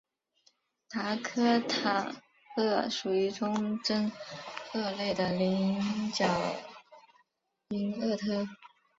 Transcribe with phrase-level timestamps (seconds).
[0.89, 2.11] 达科塔
[2.57, 4.11] 鳄属于中真
[4.73, 6.25] 鳄类的棱角
[7.67, 8.47] 鳞鳄科。